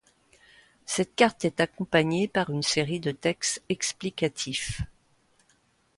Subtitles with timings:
[0.87, 4.81] Cette carte est accompagnée par une série de textes explicatifs.